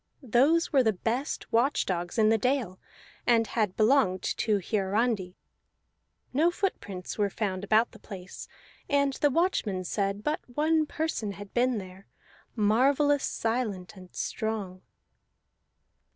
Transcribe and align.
Those 0.23 0.73
were 0.73 0.81
the 0.81 0.93
best 0.93 1.53
watch 1.53 1.85
dogs 1.85 2.17
in 2.17 2.29
the 2.29 2.37
dales, 2.39 2.79
and 3.27 3.45
had 3.45 3.77
belonged 3.77 4.23
to 4.37 4.57
Hiarandi. 4.59 5.35
No 6.33 6.49
footprints 6.49 7.19
were 7.19 7.29
found 7.29 7.63
about 7.63 7.91
the 7.91 7.99
place, 7.99 8.47
and 8.89 9.13
the 9.13 9.29
watchmen 9.29 9.83
said 9.83 10.23
but 10.23 10.39
one 10.49 10.87
person 10.87 11.33
had 11.33 11.53
been 11.53 11.77
there, 11.77 12.07
marvellous 12.55 13.23
silent 13.25 13.95
and 13.95 14.11
strong. 14.11 14.81